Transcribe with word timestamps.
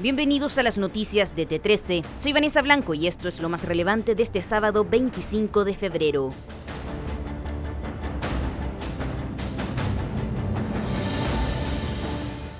Bienvenidos 0.00 0.58
a 0.58 0.62
las 0.62 0.78
noticias 0.78 1.34
de 1.34 1.48
T13. 1.48 2.04
Soy 2.16 2.32
Vanessa 2.32 2.62
Blanco 2.62 2.94
y 2.94 3.08
esto 3.08 3.26
es 3.26 3.40
lo 3.40 3.48
más 3.48 3.64
relevante 3.64 4.14
de 4.14 4.22
este 4.22 4.40
sábado 4.42 4.84
25 4.84 5.64
de 5.64 5.74
febrero. 5.74 6.32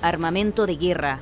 Armamento 0.01 0.65
de 0.65 0.75
guerra. 0.75 1.21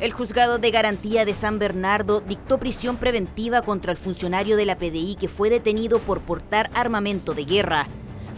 El 0.00 0.10
juzgado 0.10 0.58
de 0.58 0.72
garantía 0.72 1.24
de 1.24 1.34
San 1.34 1.60
Bernardo 1.60 2.20
dictó 2.20 2.58
prisión 2.58 2.96
preventiva 2.96 3.62
contra 3.62 3.92
el 3.92 3.98
funcionario 3.98 4.56
de 4.56 4.66
la 4.66 4.76
PDI 4.76 5.14
que 5.20 5.28
fue 5.28 5.50
detenido 5.50 6.00
por 6.00 6.20
portar 6.20 6.68
armamento 6.74 7.34
de 7.34 7.44
guerra. 7.44 7.86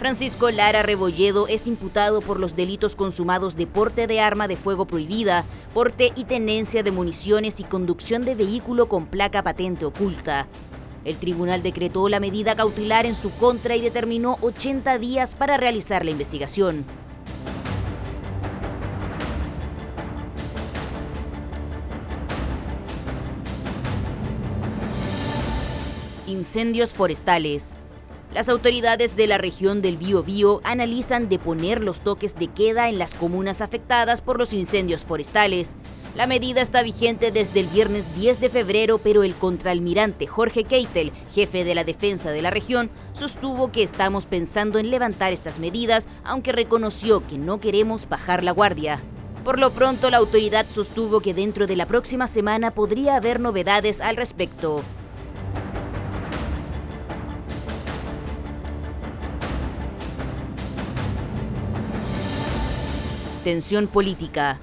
Francisco 0.01 0.51
Lara 0.51 0.81
Rebolledo 0.81 1.47
es 1.47 1.67
imputado 1.67 2.23
por 2.23 2.41
los 2.41 2.57
delitos 2.57 2.97
consumados 2.97 3.55
de 3.55 3.67
porte 3.67 4.07
de 4.07 4.19
arma 4.19 4.49
de 4.49 4.57
fuego 4.57 4.87
prohibida, 4.87 5.45
porte 5.75 6.11
y 6.17 6.25
tenencia 6.25 6.83
de 6.83 6.91
municiones 6.91 7.61
y 7.61 7.65
conducción 7.65 8.23
de 8.23 8.35
vehículo 8.35 8.89
con 8.89 9.05
placa 9.05 9.43
patente 9.43 9.85
oculta. 9.85 10.49
El 11.05 11.19
tribunal 11.19 11.63
decretó 11.63 12.09
la 12.09 12.19
medida 12.19 12.57
cautelar 12.57 13.05
en 13.05 13.15
su 13.15 13.31
contra 13.33 13.77
y 13.77 13.83
determinó 13.83 14.39
80 14.41 14.99
días 14.99 15.35
para 15.35 15.59
realizar 15.59 16.03
la 16.03 16.13
investigación. 16.13 16.87
Incendios 26.27 26.95
forestales. 26.95 27.75
Las 28.33 28.49
autoridades 28.49 29.17
de 29.17 29.27
la 29.27 29.39
región 29.39 29.83
del 29.83 29.97
Biobío 29.97 30.61
analizan 30.63 31.29
deponer 31.29 31.81
los 31.81 32.01
toques 32.01 32.37
de 32.37 32.47
queda 32.47 32.89
en 32.89 32.97
las 32.97 33.13
comunas 33.15 33.61
afectadas 33.61 34.21
por 34.21 34.39
los 34.39 34.53
incendios 34.53 35.03
forestales. 35.03 35.75
La 36.15 36.29
medida 36.29 36.61
está 36.61 36.83
vigente 36.85 37.33
desde 37.33 37.59
el 37.59 37.67
viernes 37.67 38.15
10 38.15 38.41
de 38.41 38.49
febrero, 38.49 38.99
pero 38.99 39.25
el 39.25 39.35
contraalmirante 39.35 40.29
Jorge 40.29 40.63
Keitel, 40.63 41.11
jefe 41.35 41.65
de 41.65 41.75
la 41.75 41.83
defensa 41.83 42.31
de 42.31 42.41
la 42.41 42.51
región, 42.51 42.89
sostuvo 43.15 43.73
que 43.73 43.83
estamos 43.83 44.27
pensando 44.27 44.79
en 44.79 44.91
levantar 44.91 45.33
estas 45.33 45.59
medidas, 45.59 46.07
aunque 46.23 46.53
reconoció 46.53 47.27
que 47.27 47.37
no 47.37 47.59
queremos 47.59 48.09
bajar 48.09 48.45
la 48.45 48.53
guardia. 48.53 49.01
Por 49.45 49.59
lo 49.59 49.73
pronto, 49.73 50.09
la 50.09 50.19
autoridad 50.19 50.67
sostuvo 50.73 51.21
que 51.21 51.35
dentro 51.35 51.67
de 51.67 51.75
la 51.75 51.87
próxima 51.87 52.29
semana 52.29 52.71
podría 52.73 53.17
haber 53.17 53.41
novedades 53.41 54.01
al 54.01 54.17
respecto. 54.17 54.83
Tensión 63.45 63.87
política. 63.87 64.59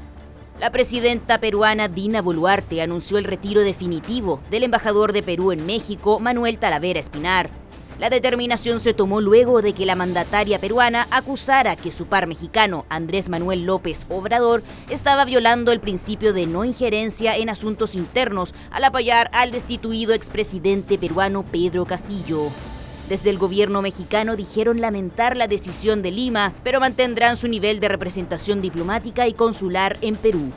La 0.60 0.72
presidenta 0.72 1.40
peruana 1.40 1.88
Dina 1.88 2.22
Boluarte 2.22 2.84
anunció 2.84 3.18
el 3.18 3.24
retiro 3.24 3.62
definitivo 3.62 4.40
del 4.52 4.62
embajador 4.64 5.14
de 5.14 5.24
Perú 5.24 5.52
en 5.52 5.66
México, 5.66 6.20
Manuel 6.20 6.60
Talavera 6.60 7.00
Espinar. 7.00 7.50
La 8.00 8.12
determinación 8.12 8.80
se 8.80 8.94
tomó 8.94 9.20
luego 9.20 9.64
de 9.64 9.74
que 9.74 9.88
la 9.88 9.96
mandataria 9.96 10.60
peruana 10.60 11.08
acusara 11.10 11.76
que 11.76 11.92
su 11.92 12.06
par 12.06 12.28
mexicano, 12.28 12.86
Andrés 12.90 13.30
Manuel 13.30 13.66
López 13.66 14.06
Obrador, 14.10 14.62
estaba 14.92 15.26
violando 15.26 15.72
el 15.72 15.80
principio 15.80 16.32
de 16.32 16.46
no 16.46 16.64
injerencia 16.64 17.36
en 17.36 17.50
asuntos 17.50 17.96
internos 17.96 18.54
al 18.70 18.84
apoyar 18.84 19.32
al 19.34 19.50
destituido 19.50 20.14
expresidente 20.14 21.00
peruano 21.00 21.42
Pedro 21.42 21.86
Castillo. 21.86 22.52
Desde 23.10 23.30
el 23.30 23.38
gobierno 23.38 23.82
mexicano 23.82 24.36
dijeron 24.36 24.82
lamentar 24.82 25.38
la 25.38 25.48
decisión 25.48 26.02
de 26.02 26.12
Lima, 26.12 26.54
pero 26.64 26.82
mantendrán 26.82 27.38
su 27.38 27.48
nivel 27.48 27.80
de 27.80 27.88
representación 27.88 28.62
diplomática 28.62 29.28
y 29.28 29.34
consular 29.34 29.98
en 30.02 30.18
Perú. 30.18 30.52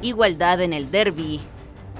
Igualdad 0.00 0.62
en 0.62 0.72
el 0.72 0.90
derby. 0.90 1.40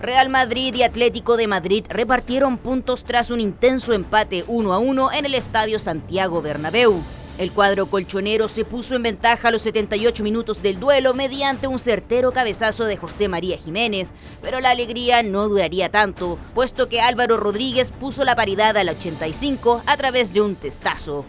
Real 0.01 0.29
Madrid 0.29 0.75
y 0.75 0.83
Atlético 0.83 1.37
de 1.37 1.47
Madrid 1.47 1.85
repartieron 1.89 2.59
puntos 2.59 3.05
tras 3.05 3.31
un 3.31 3.41
intenso 3.41 3.93
empate 3.95 4.45
1 4.47 4.73
a 4.73 4.79
1 4.79 5.13
en 5.13 5.25
el 5.25 5.35
Estadio 5.35 5.79
Santiago 5.79 6.43
Bernabéu. 6.43 7.03
El 7.37 7.51
cuadro 7.51 7.87
colchonero 7.87 8.47
se 8.47 8.65
puso 8.65 8.95
en 8.95 9.03
ventaja 9.03 9.49
a 9.49 9.51
los 9.51 9.63
78 9.63 10.23
minutos 10.23 10.63
del 10.63 10.79
duelo 10.79 11.15
mediante 11.15 11.67
un 11.67 11.81
certero 11.81 12.31
cabezazo 12.31 12.85
de 12.85 12.97
José 12.97 13.27
María 13.27 13.57
Jiménez, 13.57 14.13
pero 14.41 14.61
la 14.61 14.71
alegría 14.71 15.25
no 15.25 15.49
duraría 15.49 15.91
tanto, 15.91 16.39
puesto 16.55 16.89
que 16.89 17.01
Álvaro 17.01 17.37
Rodríguez 17.37 17.91
puso 17.91 18.23
la 18.23 18.37
paridad 18.37 18.77
al 18.77 18.89
85 18.89 19.83
a 19.85 19.97
través 19.97 20.33
de 20.33 20.43
un 20.43 20.55
testazo. 20.55 21.25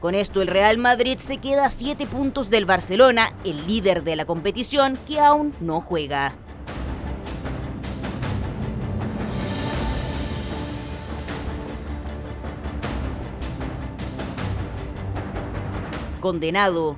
Con 0.00 0.16
esto 0.16 0.42
el 0.42 0.48
Real 0.48 0.78
Madrid 0.78 1.18
se 1.18 1.36
queda 1.36 1.66
a 1.66 1.70
7 1.70 2.06
puntos 2.06 2.50
del 2.50 2.64
Barcelona, 2.64 3.32
el 3.44 3.68
líder 3.68 4.02
de 4.02 4.16
la 4.16 4.24
competición 4.24 4.98
que 5.06 5.20
aún 5.20 5.54
no 5.60 5.80
juega. 5.80 6.34
Condenado. 16.20 16.96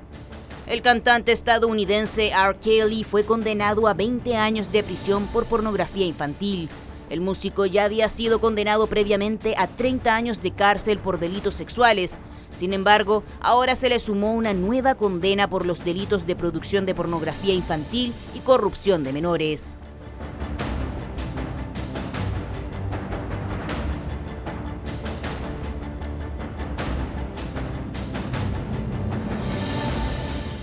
El 0.67 0.81
cantante 0.83 1.31
estadounidense 1.31 2.29
R. 2.29 2.59
Kelly 2.59 3.03
fue 3.03 3.23
condenado 3.23 3.87
a 3.87 3.95
20 3.95 4.35
años 4.35 4.71
de 4.71 4.83
prisión 4.83 5.25
por 5.27 5.45
pornografía 5.45 6.05
infantil. 6.05 6.69
El 7.09 7.21
músico 7.21 7.65
ya 7.65 7.85
había 7.85 8.07
sido 8.07 8.39
condenado 8.39 8.85
previamente 8.85 9.55
a 9.57 9.65
30 9.65 10.15
años 10.15 10.43
de 10.43 10.51
cárcel 10.51 10.99
por 10.99 11.19
delitos 11.19 11.55
sexuales. 11.55 12.19
Sin 12.53 12.73
embargo, 12.73 13.23
ahora 13.41 13.75
se 13.75 13.89
le 13.89 13.99
sumó 13.99 14.33
una 14.33 14.53
nueva 14.53 14.93
condena 14.93 15.49
por 15.49 15.65
los 15.65 15.83
delitos 15.83 16.27
de 16.27 16.35
producción 16.35 16.85
de 16.85 16.93
pornografía 16.93 17.55
infantil 17.55 18.13
y 18.35 18.39
corrupción 18.41 19.03
de 19.03 19.13
menores. 19.13 19.78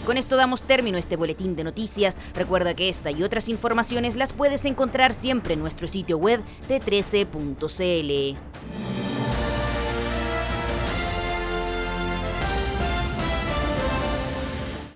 Con 0.06 0.16
esto 0.18 0.36
damos 0.36 0.62
término 0.62 0.98
a 0.98 1.00
este 1.00 1.16
boletín 1.16 1.56
de 1.56 1.64
noticias. 1.64 2.16
Recuerda 2.36 2.74
que 2.74 2.88
esta 2.88 3.10
y 3.10 3.24
otras 3.24 3.48
informaciones 3.48 4.14
las 4.14 4.32
puedes 4.32 4.64
encontrar 4.64 5.12
siempre 5.12 5.54
en 5.54 5.60
nuestro 5.60 5.88
sitio 5.88 6.16
web 6.16 6.40
t13.cl. 6.68 8.55